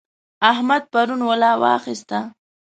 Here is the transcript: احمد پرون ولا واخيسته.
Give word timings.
احمد 0.51 0.83
پرون 0.93 1.21
ولا 1.29 1.51
واخيسته. 1.61 2.19